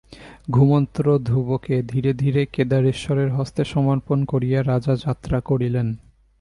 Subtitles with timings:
[0.49, 0.95] ঘুমন্ত
[1.25, 5.87] ধ্রুবকে ধীরে ধীরে কেদারেশ্বরের হস্তে সমর্পণ করিয়া রাজা যাত্রা করিলেন।